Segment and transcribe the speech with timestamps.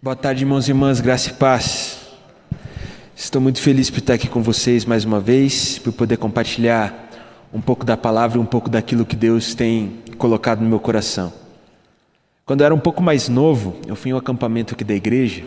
[0.00, 1.98] Boa tarde, irmãos e irmãs, graça e paz.
[3.16, 7.10] Estou muito feliz por estar aqui com vocês mais uma vez, por poder compartilhar
[7.52, 11.32] um pouco da palavra um pouco daquilo que Deus tem colocado no meu coração.
[12.46, 15.42] Quando eu era um pouco mais novo, eu fui em um acampamento aqui da igreja,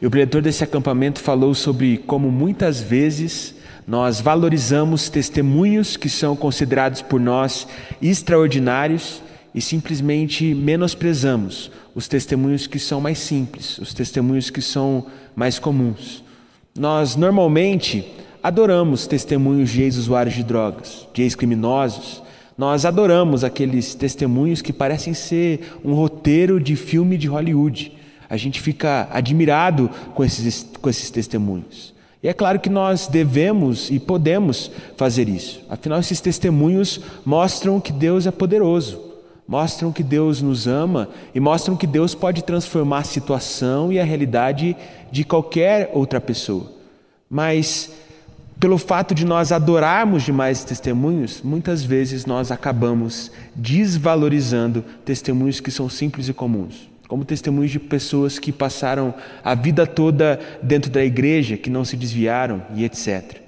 [0.00, 3.56] e o diretor desse acampamento falou sobre como muitas vezes
[3.88, 7.66] nós valorizamos testemunhos que são considerados por nós
[8.00, 9.20] extraordinários
[9.56, 16.22] e simplesmente menosprezamos os testemunhos que são mais simples, os testemunhos que são mais comuns.
[16.78, 18.04] Nós normalmente
[18.42, 22.22] adoramos testemunhos de ex-usuários de drogas, de ex-criminosos.
[22.56, 27.92] Nós adoramos aqueles testemunhos que parecem ser um roteiro de filme de Hollywood.
[28.28, 31.94] A gente fica admirado com esses, com esses testemunhos.
[32.22, 35.62] E é claro que nós devemos e podemos fazer isso.
[35.70, 39.05] Afinal, esses testemunhos mostram que Deus é poderoso
[39.46, 44.04] mostram que Deus nos ama e mostram que Deus pode transformar a situação e a
[44.04, 44.76] realidade
[45.10, 46.72] de qualquer outra pessoa.
[47.30, 47.92] Mas,
[48.58, 55.88] pelo fato de nós adorarmos demais testemunhos, muitas vezes nós acabamos desvalorizando testemunhos que são
[55.88, 61.56] simples e comuns, como testemunhos de pessoas que passaram a vida toda dentro da igreja,
[61.56, 63.40] que não se desviaram e etc.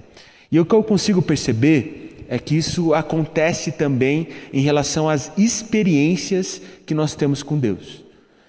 [0.50, 6.60] E o que eu consigo perceber é que isso acontece também em relação às experiências
[6.84, 8.04] que nós temos com Deus.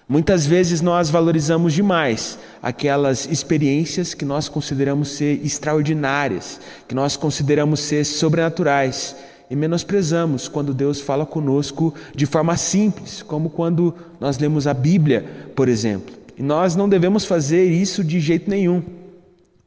[0.07, 7.79] Muitas vezes nós valorizamos demais aquelas experiências que nós consideramos ser extraordinárias, que nós consideramos
[7.79, 9.15] ser sobrenaturais,
[9.49, 15.25] e menosprezamos quando Deus fala conosco de forma simples, como quando nós lemos a Bíblia,
[15.55, 16.15] por exemplo.
[16.37, 18.83] E nós não devemos fazer isso de jeito nenhum.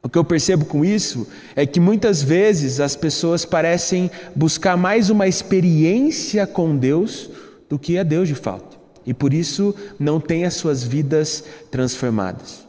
[0.03, 5.09] O que eu percebo com isso é que muitas vezes as pessoas parecem buscar mais
[5.09, 7.29] uma experiência com Deus
[7.69, 8.77] do que a Deus de fato.
[9.05, 12.67] E por isso não têm as suas vidas transformadas.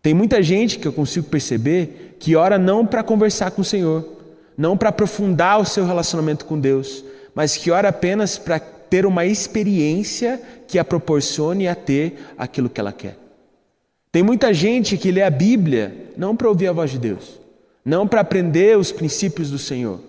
[0.00, 4.08] Tem muita gente que eu consigo perceber que ora não para conversar com o Senhor,
[4.56, 9.26] não para aprofundar o seu relacionamento com Deus, mas que ora apenas para ter uma
[9.26, 13.27] experiência que a proporcione a ter aquilo que ela quer.
[14.10, 17.38] Tem muita gente que lê a Bíblia não para ouvir a voz de Deus,
[17.84, 20.00] não para aprender os princípios do Senhor,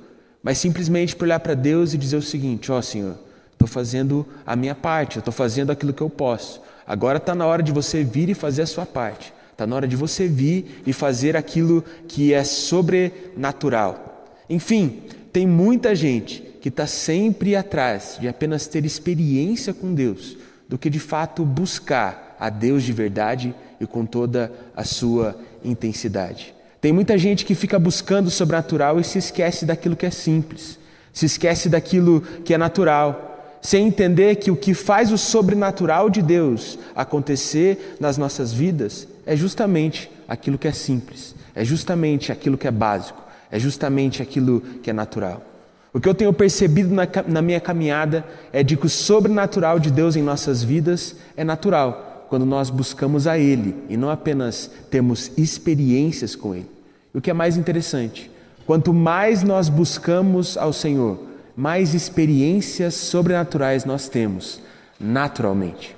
[0.41, 3.17] mas simplesmente para olhar para Deus e dizer o seguinte: Ó oh, Senhor,
[3.51, 6.61] estou fazendo a minha parte, estou fazendo aquilo que eu posso.
[6.87, 9.33] Agora está na hora de você vir e fazer a sua parte.
[9.51, 14.25] Está na hora de você vir e fazer aquilo que é sobrenatural.
[14.49, 20.37] Enfim, tem muita gente que está sempre atrás de apenas ter experiência com Deus,
[20.67, 26.53] do que de fato buscar a Deus de verdade e com toda a sua intensidade.
[26.81, 30.79] Tem muita gente que fica buscando o sobrenatural e se esquece daquilo que é simples,
[31.11, 36.21] se esquece daquilo que é natural, sem entender que o que faz o sobrenatural de
[36.21, 42.67] Deus acontecer nas nossas vidas é justamente aquilo que é simples, é justamente aquilo que
[42.67, 45.43] é básico, é justamente aquilo que é natural.
[45.91, 48.23] O que eu tenho percebido na, na minha caminhada
[48.53, 53.25] é de que o sobrenatural de Deus em nossas vidas é natural quando nós buscamos
[53.25, 56.69] a Ele e não apenas temos experiências com Ele.
[57.13, 58.29] E o que é mais interessante,
[58.67, 61.19] quanto mais nós buscamos ao Senhor,
[61.55, 64.61] mais experiências sobrenaturais nós temos,
[64.99, 65.95] naturalmente.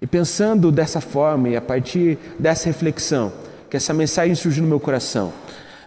[0.00, 3.32] E pensando dessa forma e a partir dessa reflexão,
[3.68, 5.32] que essa mensagem surgiu no meu coração.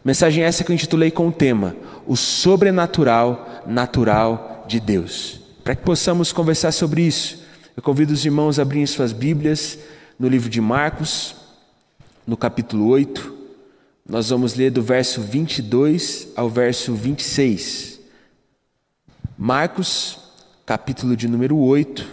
[0.03, 5.39] Mensagem essa que eu intitulei com o tema: O sobrenatural natural de Deus.
[5.63, 7.40] Para que possamos conversar sobre isso,
[7.75, 9.79] eu convido os irmãos a abrirem suas Bíblias
[10.19, 11.35] no livro de Marcos,
[12.27, 13.33] no capítulo 8.
[14.07, 17.99] Nós vamos ler do verso 22 ao verso 26.
[19.37, 20.19] Marcos,
[20.65, 22.05] capítulo de número 8,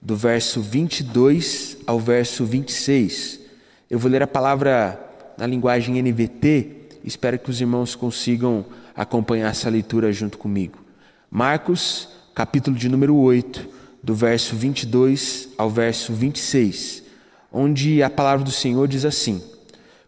[0.00, 3.40] do verso 22 ao verso 26.
[3.88, 5.00] Eu vou ler a palavra
[5.38, 10.78] na linguagem NVT, espero que os irmãos consigam acompanhar essa leitura junto comigo.
[11.30, 13.75] Marcos, capítulo de número 8,
[14.06, 17.02] do verso 22 ao verso 26,
[17.52, 19.42] onde a palavra do Senhor diz assim: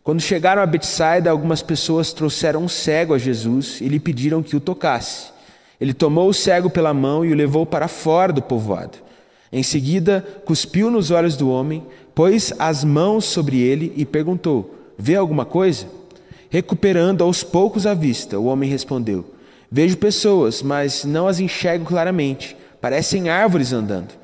[0.04, 4.54] Quando chegaram a Betsaida, algumas pessoas trouxeram um cego a Jesus e lhe pediram que
[4.54, 5.32] o tocasse.
[5.80, 8.98] Ele tomou o cego pela mão e o levou para fora do povoado.
[9.50, 11.84] Em seguida, cuspiu nos olhos do homem,
[12.14, 15.88] pôs as mãos sobre ele e perguntou: Vê alguma coisa?
[16.48, 19.24] Recuperando aos poucos a vista, o homem respondeu:
[19.68, 24.14] Vejo pessoas, mas não as enxergo claramente parecem árvores andando.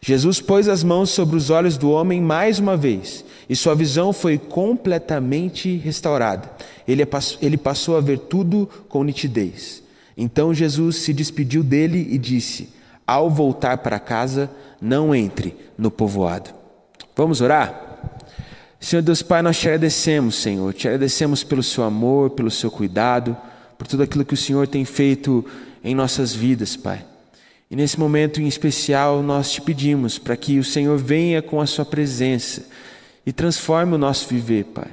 [0.00, 4.12] Jesus pôs as mãos sobre os olhos do homem mais uma vez, e sua visão
[4.12, 6.50] foi completamente restaurada.
[6.86, 7.06] Ele,
[7.42, 9.82] ele passou a ver tudo com nitidez.
[10.16, 12.68] Então Jesus se despediu dele e disse:
[13.06, 14.50] Ao voltar para casa,
[14.80, 16.50] não entre no povoado.
[17.16, 17.86] Vamos orar?
[18.80, 23.36] Senhor Deus Pai, nós te agradecemos, Senhor, te agradecemos pelo seu amor, pelo seu cuidado,
[23.76, 25.44] por tudo aquilo que o Senhor tem feito
[25.82, 27.07] em nossas vidas, Pai.
[27.70, 31.66] E nesse momento em especial, nós te pedimos para que o Senhor venha com a
[31.66, 32.66] sua presença
[33.26, 34.88] e transforme o nosso viver, Pai.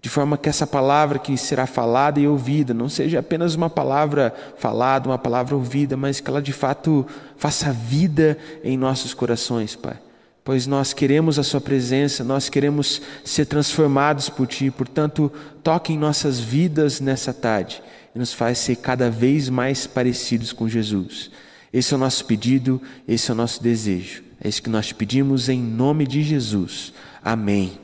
[0.00, 4.34] De forma que essa palavra que será falada e ouvida não seja apenas uma palavra
[4.58, 7.06] falada, uma palavra ouvida, mas que ela de fato
[7.36, 9.98] faça vida em nossos corações, Pai
[10.44, 14.70] pois nós queremos a Sua presença, nós queremos ser transformados por Ti.
[14.70, 15.32] Portanto,
[15.62, 17.82] toque em nossas vidas nessa tarde
[18.14, 21.30] e nos faz ser cada vez mais parecidos com Jesus.
[21.74, 24.22] Esse é o nosso pedido, esse é o nosso desejo.
[24.40, 26.92] É isso que nós pedimos em nome de Jesus.
[27.20, 27.80] Amém.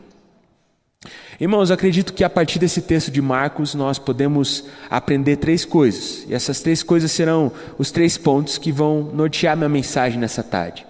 [1.40, 6.24] Irmãos, acredito que a partir desse texto de Marcos nós podemos aprender três coisas.
[6.28, 10.86] E essas três coisas serão os três pontos que vão nortear minha mensagem nessa tarde.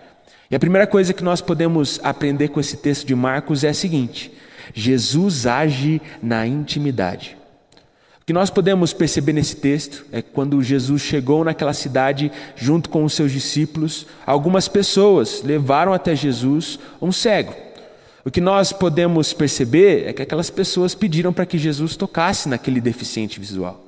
[0.51, 3.75] E a primeira coisa que nós podemos aprender com esse texto de Marcos é a
[3.75, 4.31] seguinte:
[4.75, 7.40] Jesus age na intimidade.
[8.31, 13.13] Que nós podemos perceber nesse texto é quando Jesus chegou naquela cidade junto com os
[13.13, 17.53] seus discípulos, algumas pessoas levaram até Jesus um cego.
[18.25, 22.81] O que nós podemos perceber é que aquelas pessoas pediram para que Jesus tocasse naquele
[22.81, 23.85] deficiente visual.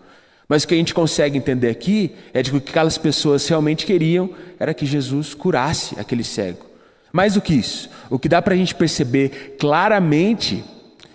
[0.48, 3.46] Mas o que a gente consegue entender aqui é de que o que aquelas pessoas
[3.46, 4.28] realmente queriam
[4.58, 6.66] era que Jesus curasse aquele cego.
[7.12, 10.64] Mais do que isso, o que dá para a gente perceber claramente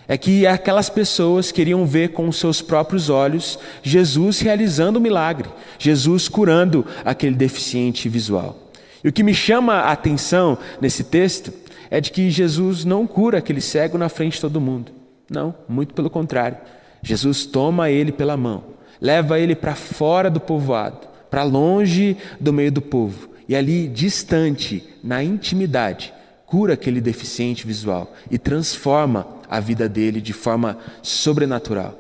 [0.08, 5.50] é que aquelas pessoas queriam ver com os seus próprios olhos Jesus realizando o milagre,
[5.78, 8.72] Jesus curando aquele deficiente visual.
[9.04, 11.52] E o que me chama a atenção nesse texto
[11.90, 14.92] é de que Jesus não cura aquele cego na frente de todo mundo.
[15.30, 16.58] Não, muito pelo contrário.
[17.02, 22.72] Jesus toma ele pela mão leva ele para fora do povoado, para longe do meio
[22.72, 26.14] do povo, e ali, distante, na intimidade,
[26.48, 31.94] cura aquele deficiente visual e transforma a vida dele de forma sobrenatural.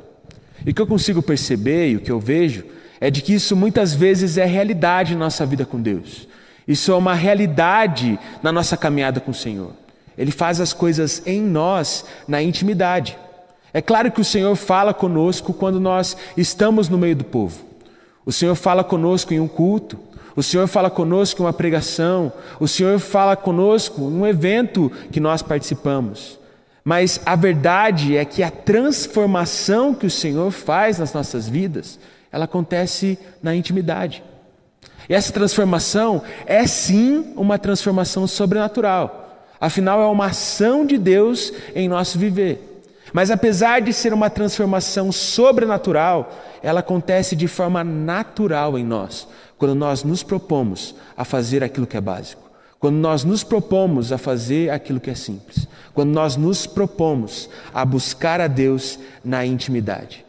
[0.66, 2.64] E o que eu consigo perceber e o que eu vejo
[3.00, 6.28] é de que isso muitas vezes é realidade na nossa vida com Deus.
[6.66, 9.74] Isso é uma realidade na nossa caminhada com o Senhor.
[10.18, 13.18] Ele faz as coisas em nós na intimidade.
[13.74, 17.66] É claro que o Senhor fala conosco quando nós estamos no meio do povo.
[18.26, 20.00] O Senhor fala conosco em um culto,
[20.38, 25.20] o Senhor fala conosco em uma pregação, o Senhor fala conosco em um evento que
[25.20, 26.40] nós participamos.
[26.84, 32.00] Mas a verdade é que a transformação que o Senhor faz nas nossas vidas,
[32.32, 34.24] ela acontece na intimidade.
[35.10, 39.48] E essa transformação é sim uma transformação sobrenatural.
[39.60, 42.67] Afinal, é uma ação de Deus em nosso viver.
[43.14, 46.32] Mas apesar de ser uma transformação sobrenatural,
[46.62, 49.28] ela acontece de forma natural em nós,
[49.58, 52.50] quando nós nos propomos a fazer aquilo que é básico,
[52.80, 57.84] quando nós nos propomos a fazer aquilo que é simples, quando nós nos propomos a
[57.84, 60.26] buscar a Deus na intimidade.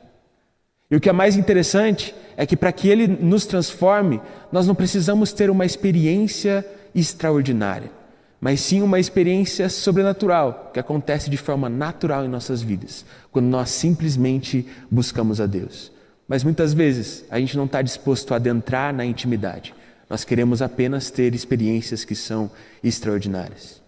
[0.91, 4.21] E o que é mais interessante é que para que Ele nos transforme,
[4.51, 6.65] nós não precisamos ter uma experiência
[6.95, 7.98] extraordinária
[8.41, 13.71] mas sim uma experiência sobrenatural que acontece de forma natural em nossas vidas, quando nós
[13.71, 15.91] simplesmente buscamos a Deus.
[16.27, 19.75] Mas muitas vezes a gente não está disposto a adentrar na intimidade,
[20.09, 22.51] nós queremos apenas ter experiências que são
[22.83, 23.83] extraordinárias.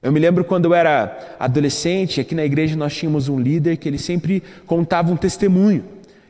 [0.00, 3.88] Eu me lembro quando eu era adolescente, aqui na igreja nós tínhamos um líder que
[3.88, 5.84] ele sempre contava um testemunho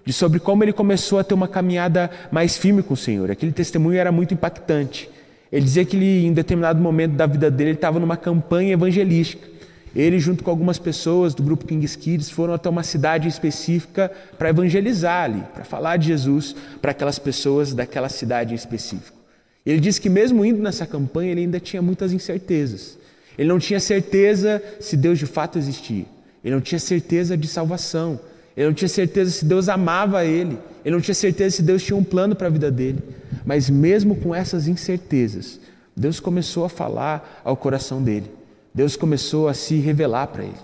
[0.07, 3.31] de sobre como ele começou a ter uma caminhada mais firme com o Senhor.
[3.31, 5.11] Aquele testemunho era muito impactante.
[5.51, 9.49] Ele dizia que ele, em determinado momento da vida dele, ele estava numa campanha evangelística.
[9.97, 14.51] Ele, junto com algumas pessoas do grupo King's Kids, foram até uma cidade específica para
[14.51, 19.17] evangelizar ali, para falar de Jesus para aquelas pessoas daquela cidade em específico.
[19.65, 22.99] Ele disse que, mesmo indo nessa campanha, ele ainda tinha muitas incertezas.
[23.37, 26.05] Ele não tinha certeza se Deus de fato existia.
[26.45, 28.21] Ele não tinha certeza de salvação.
[28.57, 30.59] Ele não tinha certeza se Deus amava ele.
[30.89, 33.01] Ele não tinha certeza se Deus tinha um plano para a vida dele.
[33.45, 35.61] Mas mesmo com essas incertezas,
[35.95, 38.31] Deus começou a falar ao coração dele.
[38.73, 40.57] Deus começou a se revelar para ele.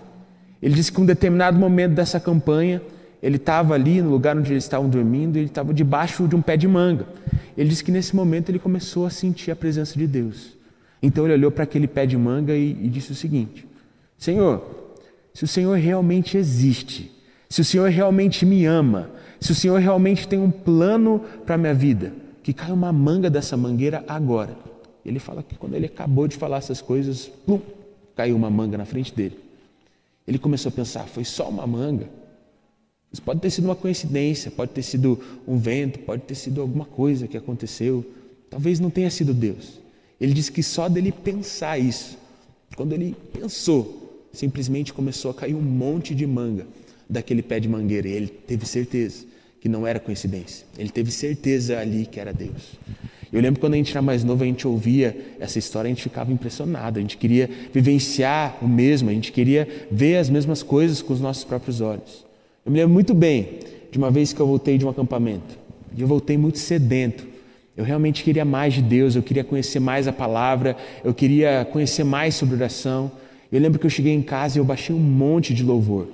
[0.63, 2.81] Ele disse que um determinado momento dessa campanha,
[3.23, 6.57] ele estava ali no lugar onde eles estavam dormindo, ele estava debaixo de um pé
[6.57, 7.07] de manga.
[7.55, 10.57] Ele disse que nesse momento ele começou a sentir a presença de Deus.
[11.03, 13.69] Então ele olhou para aquele pé de manga e, e disse o seguinte:
[14.17, 14.97] Senhor,
[15.35, 17.13] se o Senhor realmente existe,
[17.47, 19.11] se o Senhor realmente me ama,
[19.45, 23.29] se o Senhor realmente tem um plano para a minha vida, que caia uma manga
[23.29, 24.57] dessa mangueira agora.
[25.05, 27.61] Ele fala que quando ele acabou de falar essas coisas, plum,
[28.17, 29.39] caiu uma manga na frente dele.
[30.27, 32.09] Ele começou a pensar: foi só uma manga?
[33.13, 36.87] Isso pode ter sido uma coincidência, pode ter sido um vento, pode ter sido alguma
[36.87, 38.03] coisa que aconteceu.
[38.49, 39.79] Talvez não tenha sido Deus.
[40.19, 42.17] Ele disse que só dele pensar isso,
[42.75, 46.67] quando ele pensou, simplesmente começou a cair um monte de manga
[47.11, 48.09] daquele pé de mangueira.
[48.09, 49.34] E ele teve certeza
[49.65, 50.67] que não era coincidência.
[50.77, 52.75] Ele teve certeza ali que era Deus.
[53.33, 56.03] Eu lembro quando a gente era mais novo, a gente ouvia essa história, a gente
[56.03, 61.01] ficava impressionado, a gente queria vivenciar o mesmo, a gente queria ver as mesmas coisas
[61.01, 62.27] com os nossos próprios olhos.
[62.63, 65.59] Eu me lembro muito bem de uma vez que eu voltei de um acampamento,
[65.97, 67.27] e eu voltei muito sedento.
[67.75, 72.05] Eu realmente queria mais de Deus, eu queria conhecer mais a palavra, eu queria conhecer
[72.05, 73.11] mais sobre oração.
[73.51, 76.07] Eu lembro que eu cheguei em casa e eu baixei um monte de louvor.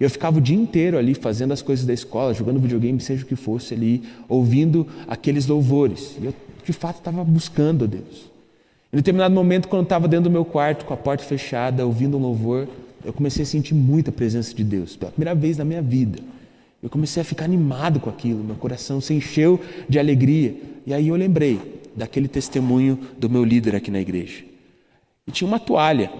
[0.00, 3.26] Eu ficava o dia inteiro ali fazendo as coisas da escola, jogando videogame, seja o
[3.26, 6.16] que fosse ali, ouvindo aqueles louvores.
[6.20, 8.30] E eu de fato estava buscando a Deus.
[8.92, 12.16] Em determinado momento, quando eu estava dentro do meu quarto, com a porta fechada, ouvindo
[12.16, 12.68] um louvor,
[13.04, 16.18] eu comecei a sentir muita presença de Deus, pela primeira vez na minha vida.
[16.82, 20.54] Eu comecei a ficar animado com aquilo, meu coração se encheu de alegria.
[20.86, 21.60] E aí eu lembrei
[21.96, 24.44] daquele testemunho do meu líder aqui na igreja.
[25.26, 26.10] E tinha uma toalha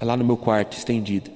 [0.00, 1.30] lá no meu quarto, estendida.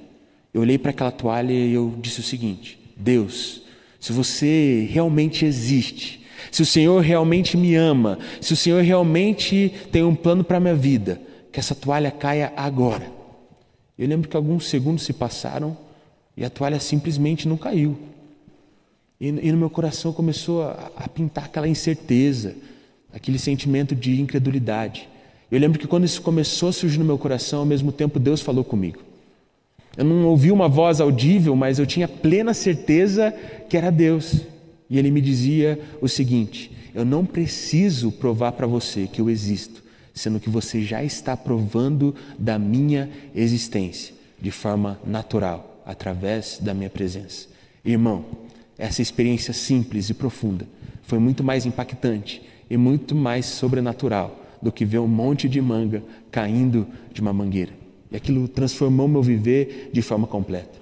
[0.53, 3.61] Eu olhei para aquela toalha e eu disse o seguinte: Deus,
[3.99, 10.03] se você realmente existe, se o Senhor realmente me ama, se o Senhor realmente tem
[10.03, 13.11] um plano para a minha vida, que essa toalha caia agora.
[13.97, 15.77] Eu lembro que alguns segundos se passaram
[16.35, 17.97] e a toalha simplesmente não caiu.
[19.19, 22.55] E, e no meu coração começou a, a pintar aquela incerteza,
[23.13, 25.07] aquele sentimento de incredulidade.
[25.51, 28.41] Eu lembro que quando isso começou a surgir no meu coração, ao mesmo tempo Deus
[28.41, 29.10] falou comigo.
[29.97, 33.33] Eu não ouvi uma voz audível, mas eu tinha plena certeza
[33.69, 34.41] que era Deus.
[34.89, 39.83] E ele me dizia o seguinte: eu não preciso provar para você que eu existo,
[40.13, 46.89] sendo que você já está provando da minha existência de forma natural, através da minha
[46.89, 47.47] presença.
[47.83, 48.25] Irmão,
[48.77, 50.67] essa experiência simples e profunda
[51.03, 56.03] foi muito mais impactante e muito mais sobrenatural do que ver um monte de manga
[56.31, 57.80] caindo de uma mangueira.
[58.11, 60.81] E aquilo transformou meu viver de forma completa.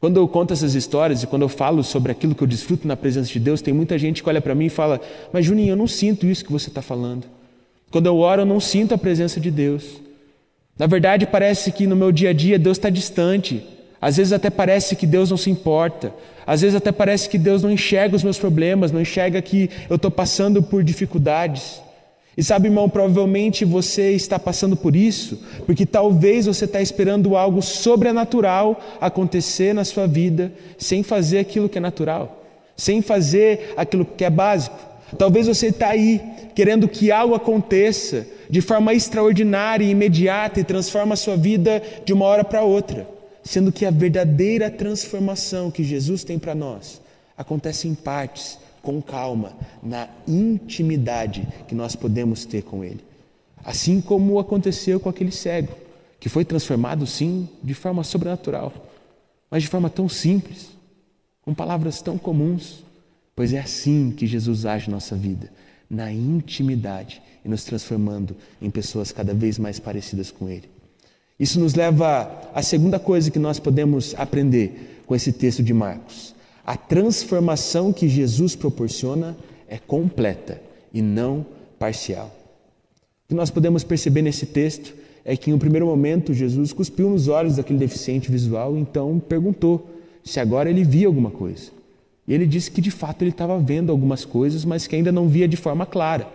[0.00, 2.96] Quando eu conto essas histórias e quando eu falo sobre aquilo que eu desfruto na
[2.96, 5.00] presença de Deus, tem muita gente que olha para mim e fala:
[5.32, 7.24] Mas Juninho, eu não sinto isso que você está falando.
[7.90, 10.00] Quando eu oro, eu não sinto a presença de Deus.
[10.78, 13.64] Na verdade, parece que no meu dia a dia Deus está distante.
[14.00, 16.12] Às vezes até parece que Deus não se importa.
[16.44, 19.94] Às vezes até parece que Deus não enxerga os meus problemas, não enxerga que eu
[19.94, 21.80] estou passando por dificuldades.
[22.36, 27.60] E sabe, irmão, provavelmente você está passando por isso, porque talvez você está esperando algo
[27.60, 32.42] sobrenatural acontecer na sua vida, sem fazer aquilo que é natural,
[32.74, 34.78] sem fazer aquilo que é básico.
[35.18, 36.22] Talvez você está aí
[36.54, 42.14] querendo que algo aconteça de forma extraordinária e imediata e transforma a sua vida de
[42.14, 43.06] uma hora para outra,
[43.44, 46.98] sendo que a verdadeira transformação que Jesus tem para nós
[47.36, 53.00] acontece em partes com calma, na intimidade que nós podemos ter com Ele.
[53.64, 55.72] Assim como aconteceu com aquele cego,
[56.18, 58.72] que foi transformado, sim, de forma sobrenatural,
[59.50, 60.70] mas de forma tão simples,
[61.42, 62.84] com palavras tão comuns,
[63.34, 65.50] pois é assim que Jesus age na nossa vida,
[65.88, 70.68] na intimidade e nos transformando em pessoas cada vez mais parecidas com Ele.
[71.38, 76.34] Isso nos leva à segunda coisa que nós podemos aprender com esse texto de Marcos.
[76.64, 79.36] A transformação que Jesus proporciona
[79.68, 80.60] é completa
[80.92, 81.44] e não
[81.78, 82.30] parcial.
[83.24, 87.08] O que nós podemos perceber nesse texto é que, em um primeiro momento, Jesus cuspiu
[87.10, 89.88] nos olhos daquele deficiente visual e então perguntou
[90.24, 91.70] se agora ele via alguma coisa.
[92.26, 95.28] E ele disse que de fato ele estava vendo algumas coisas, mas que ainda não
[95.28, 96.28] via de forma clara.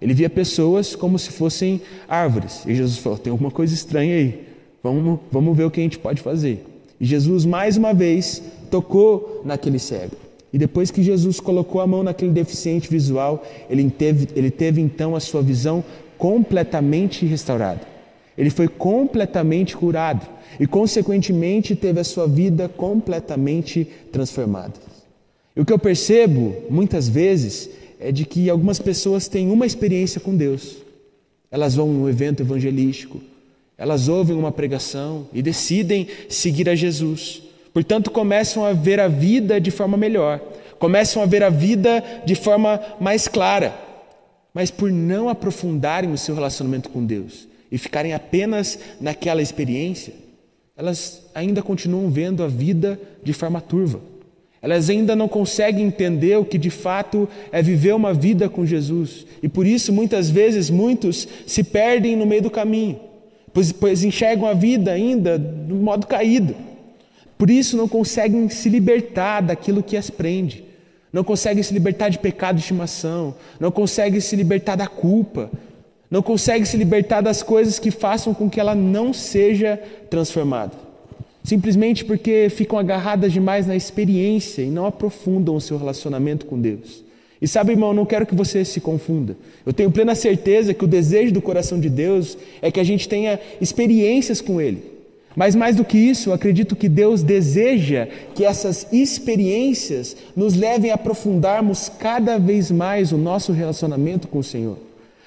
[0.00, 2.64] Ele via pessoas como se fossem árvores.
[2.66, 4.46] E Jesus falou: tem alguma coisa estranha aí,
[4.82, 6.64] vamos, vamos ver o que a gente pode fazer.
[7.00, 10.16] E Jesus, mais uma vez, tocou naquele cego.
[10.52, 15.14] E depois que Jesus colocou a mão naquele deficiente visual, ele teve, ele teve então
[15.14, 15.84] a sua visão
[16.16, 17.80] completamente restaurada.
[18.36, 20.26] Ele foi completamente curado
[20.58, 24.74] e, consequentemente, teve a sua vida completamente transformada.
[25.54, 30.20] E o que eu percebo muitas vezes é de que algumas pessoas têm uma experiência
[30.20, 30.76] com Deus.
[31.50, 33.20] Elas vão num evento evangelístico,
[33.78, 37.40] elas ouvem uma pregação e decidem seguir a Jesus.
[37.72, 40.40] Portanto, começam a ver a vida de forma melhor,
[40.80, 43.72] começam a ver a vida de forma mais clara.
[44.52, 50.12] Mas por não aprofundarem o seu relacionamento com Deus e ficarem apenas naquela experiência,
[50.76, 54.00] elas ainda continuam vendo a vida de forma turva.
[54.60, 59.24] Elas ainda não conseguem entender o que de fato é viver uma vida com Jesus.
[59.40, 62.98] E por isso, muitas vezes, muitos se perdem no meio do caminho,
[63.58, 66.54] pois, pois enxergam a vida ainda do modo caído.
[67.36, 70.64] Por isso não conseguem se libertar daquilo que as prende.
[71.12, 75.50] Não conseguem se libertar de pecado de estimação, não conseguem se libertar da culpa,
[76.10, 79.76] Não consegue se libertar das coisas que façam com que ela não seja
[80.08, 80.72] transformada.
[81.44, 87.04] Simplesmente porque ficam agarradas demais na experiência e não aprofundam o seu relacionamento com Deus.
[87.40, 89.36] E sabe, irmão, não quero que você se confunda.
[89.64, 93.08] Eu tenho plena certeza que o desejo do coração de Deus é que a gente
[93.08, 94.82] tenha experiências com Ele.
[95.36, 100.90] Mas mais do que isso, eu acredito que Deus deseja que essas experiências nos levem
[100.90, 104.76] a aprofundarmos cada vez mais o nosso relacionamento com o Senhor.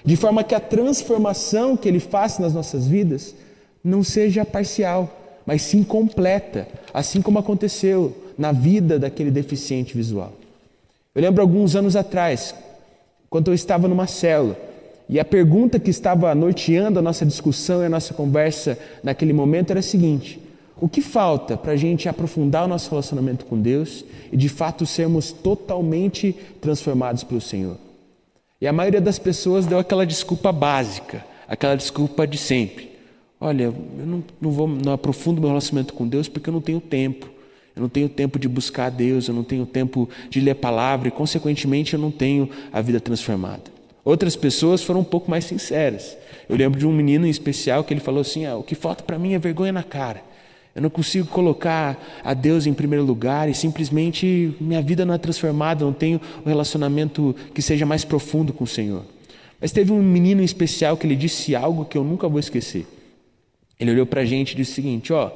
[0.04, 3.34] De forma que a transformação que Ele faz nas nossas vidas
[3.82, 10.34] não seja parcial, mas sim completa, assim como aconteceu na vida daquele deficiente visual.
[11.14, 12.56] Eu lembro alguns anos atrás,
[13.30, 14.58] quando eu estava numa célula,
[15.10, 19.72] e a pergunta que estava norteando a nossa discussão e a nossa conversa naquele momento
[19.72, 20.40] era a seguinte:
[20.80, 24.86] o que falta para a gente aprofundar o nosso relacionamento com Deus e de fato
[24.86, 27.76] sermos totalmente transformados pelo Senhor?
[28.62, 32.90] E a maioria das pessoas deu aquela desculpa básica, aquela desculpa de sempre.
[33.38, 36.80] Olha, eu não, não vou, não aprofundo meu relacionamento com Deus porque eu não tenho
[36.80, 37.30] tempo.
[37.76, 40.56] Eu não tenho tempo de buscar a Deus, eu não tenho tempo de ler a
[40.56, 43.64] palavra e, consequentemente, eu não tenho a vida transformada.
[44.04, 46.18] Outras pessoas foram um pouco mais sinceras.
[46.50, 49.04] Eu lembro de um menino em especial que ele falou assim: ah, o que falta
[49.04, 50.22] para mim é vergonha na cara.
[50.74, 55.18] Eu não consigo colocar a Deus em primeiro lugar e simplesmente minha vida não é
[55.18, 59.04] transformada, não tenho um relacionamento que seja mais profundo com o Senhor.
[59.60, 62.88] Mas teve um menino em especial que ele disse algo que eu nunca vou esquecer.
[63.80, 65.32] Ele olhou para a gente e disse o seguinte: ó, oh,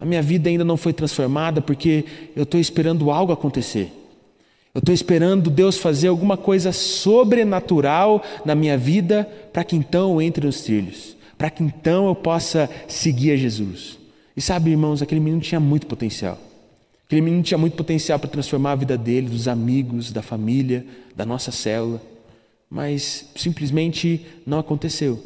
[0.00, 2.04] a minha vida ainda não foi transformada porque
[2.36, 3.92] eu estou esperando algo acontecer.
[4.74, 10.22] Eu estou esperando Deus fazer alguma coisa sobrenatural na minha vida para que então eu
[10.22, 13.98] entre nos trilhos, para que então eu possa seguir a Jesus.
[14.36, 16.38] E sabe, irmãos, aquele menino tinha muito potencial.
[17.04, 20.86] Aquele menino tinha muito potencial para transformar a vida dele, dos amigos, da família,
[21.16, 22.00] da nossa célula.
[22.70, 25.20] Mas simplesmente não aconteceu.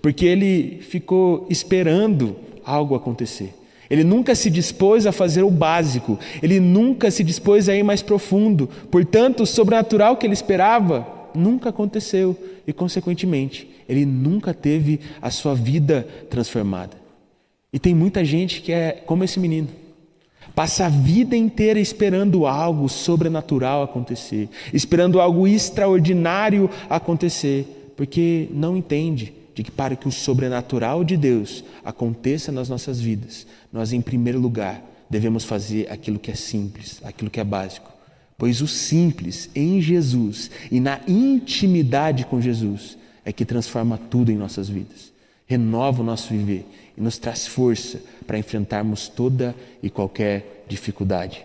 [0.00, 3.52] Porque ele ficou esperando algo acontecer.
[3.90, 8.02] Ele nunca se dispôs a fazer o básico, ele nunca se dispôs a ir mais
[8.02, 8.68] profundo.
[8.90, 15.54] Portanto, o sobrenatural que ele esperava nunca aconteceu e, consequentemente, ele nunca teve a sua
[15.54, 16.96] vida transformada.
[17.72, 19.68] E tem muita gente que é como esse menino.
[20.54, 29.32] Passa a vida inteira esperando algo sobrenatural acontecer, esperando algo extraordinário acontecer, porque não entende
[29.54, 34.38] de que para que o sobrenatural de Deus aconteça nas nossas vidas, nós, em primeiro
[34.38, 37.90] lugar, devemos fazer aquilo que é simples, aquilo que é básico.
[38.36, 44.36] Pois o simples em Jesus e na intimidade com Jesus é que transforma tudo em
[44.36, 45.12] nossas vidas,
[45.46, 51.44] renova o nosso viver e nos traz força para enfrentarmos toda e qualquer dificuldade.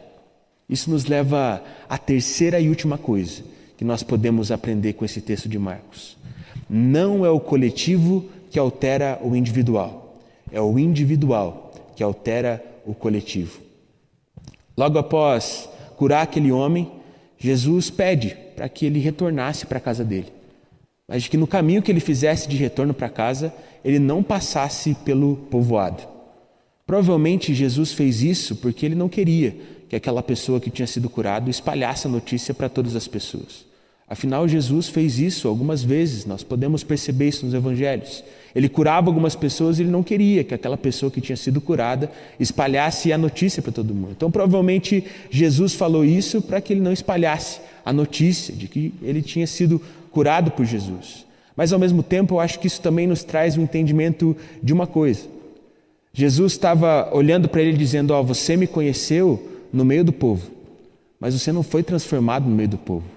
[0.69, 3.43] Isso nos leva à terceira e última coisa
[3.77, 6.17] que nós podemos aprender com esse texto de Marcos.
[6.69, 10.19] Não é o coletivo que altera o individual,
[10.51, 11.66] é o individual
[11.97, 13.59] que altera o coletivo.
[14.77, 16.91] Logo após curar aquele homem,
[17.39, 20.31] Jesus pede para que ele retornasse para a casa dele,
[21.07, 23.51] mas que no caminho que ele fizesse de retorno para casa,
[23.83, 26.03] ele não passasse pelo povoado.
[26.85, 29.55] Provavelmente Jesus fez isso porque ele não queria
[29.89, 33.65] que aquela pessoa que tinha sido curado espalhasse a notícia para todas as pessoas.
[34.09, 38.23] Afinal, Jesus fez isso algumas vezes, nós podemos perceber isso nos evangelhos.
[38.55, 42.09] Ele curava algumas pessoas e ele não queria que aquela pessoa que tinha sido curada
[42.39, 44.13] espalhasse a notícia para todo mundo.
[44.15, 49.21] Então, provavelmente, Jesus falou isso para que ele não espalhasse a notícia de que ele
[49.21, 51.25] tinha sido curado por Jesus.
[51.53, 54.87] Mas, ao mesmo tempo, eu acho que isso também nos traz um entendimento de uma
[54.87, 55.27] coisa.
[56.13, 60.49] Jesus estava olhando para ele dizendo: Ó, oh, você me conheceu no meio do povo,
[61.19, 63.16] mas você não foi transformado no meio do povo.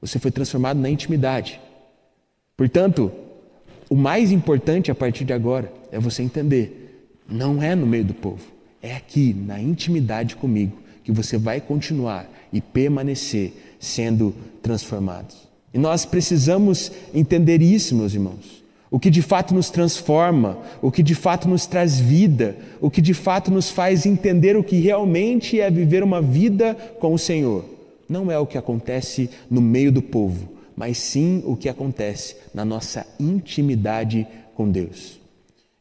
[0.00, 1.60] Você foi transformado na intimidade.
[2.56, 3.12] Portanto,
[3.88, 8.14] o mais importante a partir de agora é você entender: não é no meio do
[8.14, 8.44] povo,
[8.82, 15.34] é aqui, na intimidade comigo, que você vai continuar e permanecer sendo transformado.
[15.72, 18.60] E nós precisamos entender isso, meus irmãos.
[18.90, 23.00] O que de fato nos transforma, o que de fato nos traz vida, o que
[23.00, 27.79] de fato nos faz entender o que realmente é viver uma vida com o Senhor
[28.10, 32.64] não é o que acontece no meio do povo, mas sim o que acontece na
[32.64, 35.20] nossa intimidade com Deus.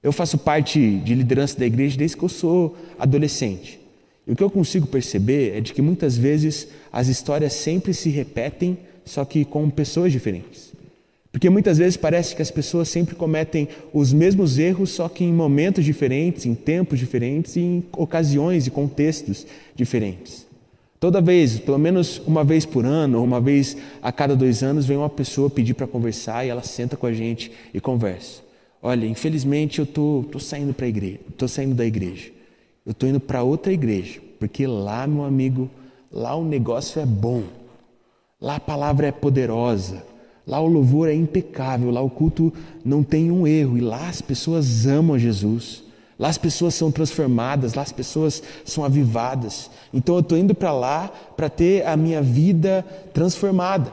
[0.04, 3.80] Eu faço parte de liderança da igreja desde que eu sou adolescente.
[4.28, 8.10] E o que eu consigo perceber é de que muitas vezes as histórias sempre se
[8.10, 10.72] repetem, só que com pessoas diferentes.
[11.32, 15.34] Porque muitas vezes parece que as pessoas sempre cometem os mesmos erros, só que em
[15.34, 20.49] momentos diferentes, em tempos diferentes, em ocasiões e contextos diferentes.
[21.00, 24.86] Toda vez, pelo menos uma vez por ano, ou uma vez a cada dois anos,
[24.86, 28.42] vem uma pessoa pedir para conversar e ela senta com a gente e conversa.
[28.82, 32.32] Olha, infelizmente eu tô, tô saindo para igreja, tô saindo da igreja.
[32.86, 35.70] Eu tô indo para outra igreja, porque lá, meu amigo,
[36.12, 37.44] lá o negócio é bom.
[38.42, 40.04] Lá a palavra é poderosa.
[40.46, 42.52] Lá o louvor é impecável, lá o culto
[42.84, 45.84] não tem um erro e lá as pessoas amam Jesus.
[46.20, 49.72] Lá as pessoas são transformadas, lá as pessoas são avivadas.
[49.94, 53.90] Então eu estou indo para lá para ter a minha vida transformada.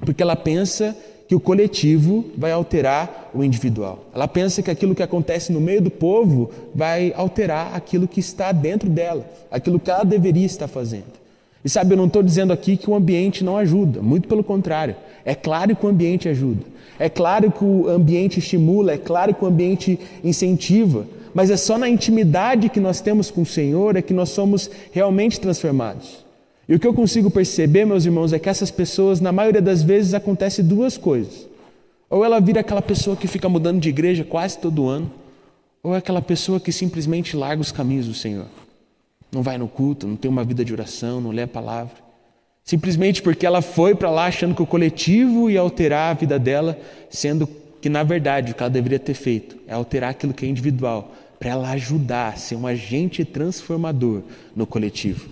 [0.00, 0.96] Porque ela pensa
[1.28, 4.04] que o coletivo vai alterar o individual.
[4.14, 8.50] Ela pensa que aquilo que acontece no meio do povo vai alterar aquilo que está
[8.52, 11.26] dentro dela, aquilo que ela deveria estar fazendo.
[11.64, 14.94] E sabe, eu não estou dizendo aqui que o ambiente não ajuda, muito pelo contrário.
[15.24, 16.62] É claro que o ambiente ajuda,
[16.98, 21.76] é claro que o ambiente estimula, é claro que o ambiente incentiva, mas é só
[21.76, 26.24] na intimidade que nós temos com o Senhor é que nós somos realmente transformados.
[26.66, 29.82] E o que eu consigo perceber, meus irmãos, é que essas pessoas, na maioria das
[29.82, 31.46] vezes, acontece duas coisas.
[32.08, 35.10] Ou ela vira aquela pessoa que fica mudando de igreja quase todo ano,
[35.82, 38.46] ou é aquela pessoa que simplesmente larga os caminhos do Senhor.
[39.30, 41.96] Não vai no culto, não tem uma vida de oração, não lê a palavra.
[42.64, 46.78] Simplesmente porque ela foi para lá achando que o coletivo ia alterar a vida dela,
[47.10, 47.46] sendo
[47.78, 51.12] que, na verdade, o que ela deveria ter feito é alterar aquilo que é individual,
[51.38, 54.22] para ela ajudar a ser um agente transformador
[54.54, 55.28] no coletivo.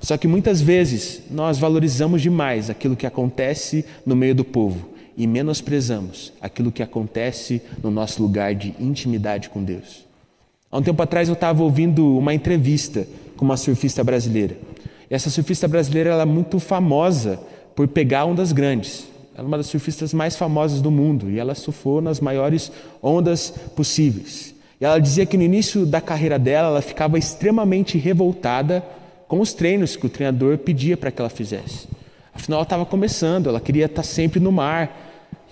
[0.00, 5.26] Só que muitas vezes nós valorizamos demais aquilo que acontece no meio do povo e
[5.26, 10.04] menosprezamos aquilo que acontece no nosso lugar de intimidade com Deus.
[10.70, 14.56] Há um tempo atrás eu estava ouvindo uma entrevista com uma surfista brasileira.
[15.10, 17.38] E essa surfista brasileira ela é muito famosa
[17.76, 19.06] por pegar ondas grandes.
[19.34, 23.50] Ela é uma das surfistas mais famosas do mundo e ela surfou nas maiores ondas
[23.76, 24.51] possíveis.
[24.82, 28.84] E ela dizia que no início da carreira dela ela ficava extremamente revoltada
[29.28, 31.86] com os treinos que o treinador pedia para que ela fizesse.
[32.34, 34.90] Afinal, ela estava começando, ela queria estar sempre no mar.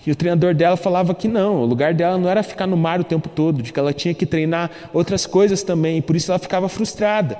[0.05, 2.99] E o treinador dela falava que não, o lugar dela não era ficar no mar
[2.99, 6.29] o tempo todo, de que ela tinha que treinar outras coisas também, e por isso
[6.29, 7.39] ela ficava frustrada,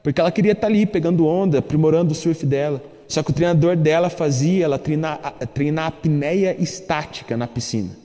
[0.00, 2.80] porque ela queria estar ali pegando onda, aprimorando o surf dela.
[3.08, 5.18] Só que o treinador dela fazia ela treinar,
[5.52, 8.01] treinar apneia estática na piscina.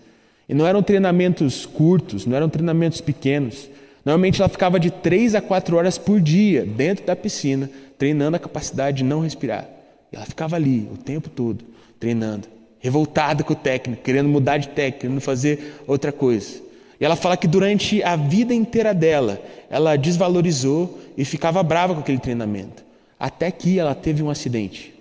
[0.48, 3.70] E não eram treinamentos curtos, não eram treinamentos pequenos.
[4.06, 8.40] Normalmente ela ficava de três a quatro horas por dia dentro da piscina, treinando a
[8.40, 9.68] capacidade de não respirar.
[10.12, 11.66] E ela ficava ali o tempo todo,
[12.00, 12.48] treinando,
[12.80, 16.62] revoltada com o técnico, querendo mudar de técnico, querendo fazer outra coisa.
[17.00, 22.00] E ela fala que durante a vida inteira dela, ela desvalorizou e ficava brava com
[22.00, 22.84] aquele treinamento.
[23.20, 24.97] Até que ela teve um acidente.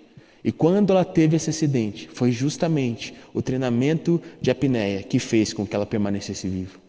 [0.47, 5.67] E quando ela teve esse acidente, foi justamente o treinamento de apneia que fez com
[5.67, 6.79] que ela permanecesse viva.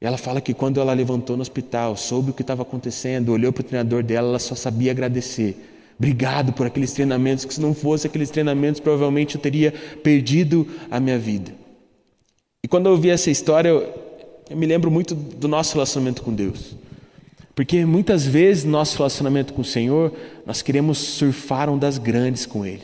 [0.00, 3.52] E ela fala que quando ela levantou no hospital, soube o que estava acontecendo, olhou
[3.52, 5.56] para o treinador dela, ela só sabia agradecer.
[5.98, 11.00] Obrigado por aqueles treinamentos, que se não fosse aqueles treinamentos, provavelmente eu teria perdido a
[11.00, 11.52] minha vida.
[12.62, 13.92] E quando eu ouvi essa história, eu,
[14.48, 16.76] eu me lembro muito do nosso relacionamento com Deus.
[17.56, 20.12] Porque muitas vezes no nosso relacionamento com o Senhor,
[20.44, 22.82] nós queremos surfar ondas grandes com Ele.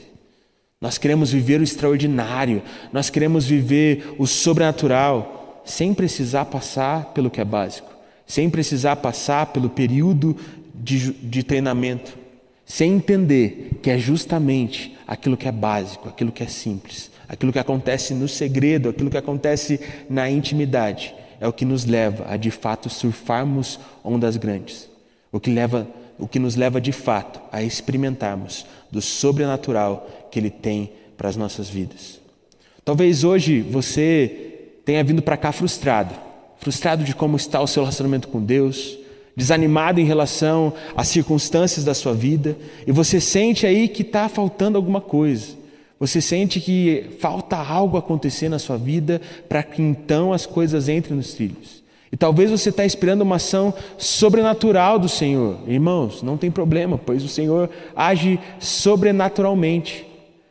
[0.80, 7.38] Nós queremos viver o extraordinário, nós queremos viver o sobrenatural sem precisar passar pelo que
[7.38, 7.92] é básico,
[8.26, 10.34] sem precisar passar pelo período
[10.74, 12.16] de, de treinamento,
[12.64, 17.58] sem entender que é justamente aquilo que é básico, aquilo que é simples, aquilo que
[17.58, 22.52] acontece no segredo, aquilo que acontece na intimidade, é o que nos leva a de
[22.52, 24.88] fato surfarmos ondas grandes,
[25.32, 25.86] o que leva
[26.18, 31.36] o que nos leva de fato a experimentarmos do sobrenatural que ele tem para as
[31.36, 32.20] nossas vidas.
[32.84, 36.14] Talvez hoje você tenha vindo para cá frustrado
[36.62, 38.96] frustrado de como está o seu relacionamento com Deus,
[39.36, 44.78] desanimado em relação às circunstâncias da sua vida, e você sente aí que está faltando
[44.78, 45.56] alguma coisa.
[46.02, 51.16] Você sente que falta algo acontecer na sua vida para que então as coisas entrem
[51.16, 51.80] nos trilhos.
[52.10, 55.58] E talvez você está esperando uma ação sobrenatural do Senhor.
[55.64, 60.04] Irmãos, não tem problema, pois o Senhor age sobrenaturalmente.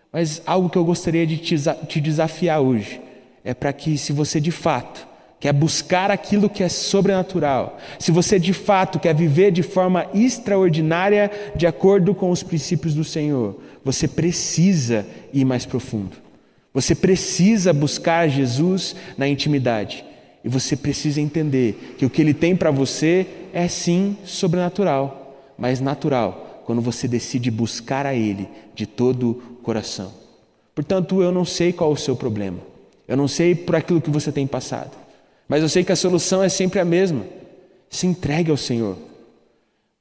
[0.09, 3.01] Mas algo que eu gostaria de te desafiar hoje
[3.43, 5.05] é para que, se você de fato
[5.41, 11.31] quer buscar aquilo que é sobrenatural, se você de fato quer viver de forma extraordinária
[11.55, 16.15] de acordo com os princípios do Senhor, você precisa ir mais profundo.
[16.71, 20.05] Você precisa buscar Jesus na intimidade.
[20.43, 25.81] E você precisa entender que o que Ele tem para você é sim sobrenatural, mas
[25.81, 30.13] natural, quando você decide buscar a Ele de todo o coração.
[30.75, 32.59] Portanto, eu não sei qual o seu problema.
[33.07, 35.00] Eu não sei por aquilo que você tem passado,
[35.51, 37.25] mas eu sei que a solução é sempre a mesma.
[37.89, 38.97] Se entregue ao Senhor.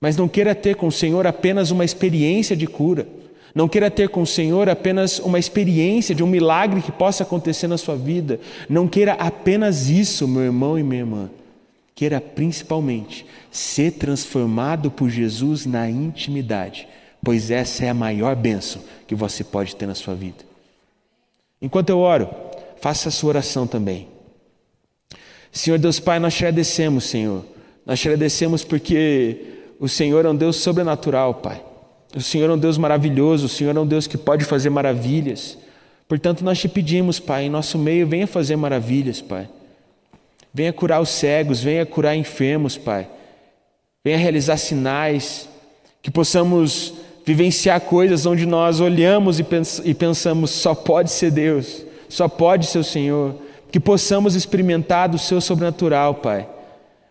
[0.00, 3.08] Mas não queira ter com o Senhor apenas uma experiência de cura.
[3.52, 7.66] Não queira ter com o Senhor apenas uma experiência de um milagre que possa acontecer
[7.66, 8.38] na sua vida.
[8.68, 11.28] Não queira apenas isso, meu irmão e minha irmã.
[11.96, 16.86] Queira principalmente ser transformado por Jesus na intimidade,
[17.24, 20.44] pois essa é a maior bênção que você pode ter na sua vida.
[21.60, 22.30] Enquanto eu oro,
[22.80, 24.09] faça a sua oração também.
[25.52, 27.44] Senhor Deus Pai, nós te agradecemos, Senhor.
[27.84, 29.36] Nós te agradecemos porque
[29.78, 31.62] o Senhor é um Deus sobrenatural, Pai.
[32.14, 35.56] O Senhor é um Deus maravilhoso, o Senhor é um Deus que pode fazer maravilhas.
[36.08, 39.48] Portanto, nós te pedimos, Pai, em nosso meio, venha fazer maravilhas, Pai.
[40.52, 43.08] Venha curar os cegos, venha curar enfermos, Pai.
[44.04, 45.48] Venha realizar sinais,
[46.02, 52.66] que possamos vivenciar coisas onde nós olhamos e pensamos, só pode ser Deus, só pode
[52.66, 53.36] ser o Senhor.
[53.70, 56.48] Que possamos experimentar do Seu sobrenatural, Pai.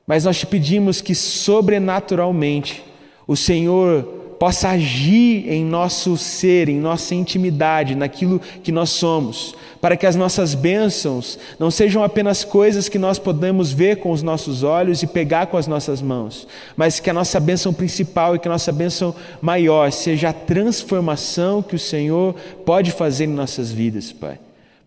[0.06, 2.84] Mas nós te pedimos que sobrenaturalmente
[3.28, 9.98] o Senhor possa agir em nosso ser, em nossa intimidade, naquilo que nós somos, para
[9.98, 14.64] que as nossas bênçãos não sejam apenas coisas que nós podemos ver com os nossos
[14.64, 18.48] olhos e pegar com as nossas mãos, mas que a nossa bênção principal e que
[18.48, 22.34] a nossa bênção maior seja a transformação que o Senhor
[22.66, 24.40] pode fazer em nossas vidas, Pai.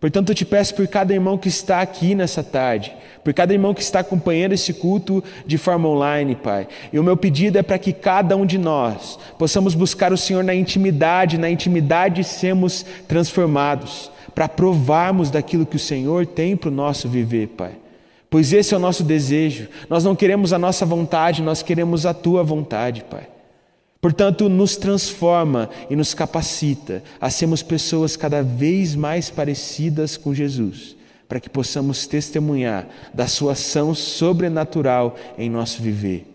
[0.03, 3.73] Portanto, eu te peço por cada irmão que está aqui nessa tarde, por cada irmão
[3.73, 6.67] que está acompanhando esse culto de forma online, Pai.
[6.91, 10.43] E o meu pedido é para que cada um de nós possamos buscar o Senhor
[10.43, 16.73] na intimidade, na intimidade sermos transformados, para provarmos daquilo que o Senhor tem para o
[16.73, 17.71] nosso viver, Pai.
[18.29, 19.69] Pois esse é o nosso desejo.
[19.89, 23.25] Nós não queremos a nossa vontade, nós queremos a tua vontade, Pai.
[24.03, 30.93] Portanto, nos transforma e nos capacita a sermos pessoas cada vez mais parecidas com Jesus,
[31.25, 36.27] para que possamos testemunhar da Sua ação sobrenatural em nosso viver.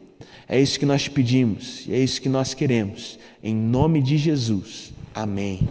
[0.49, 3.19] É isso que nós te pedimos e é isso que nós queremos.
[3.45, 4.91] Em nome de Jesus.
[5.15, 5.69] Amém.